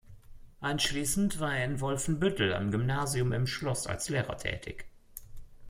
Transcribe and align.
Anschließend 0.61 1.39
war 1.39 1.55
er 1.57 1.65
in 1.65 1.79
Wolfenbüttel 1.79 2.55
am 2.55 2.71
Gymnasium 2.71 3.33
im 3.33 3.45
Schloss 3.45 3.85
als 3.85 4.09
Lehrer 4.09 4.35
tätig. 4.35 4.85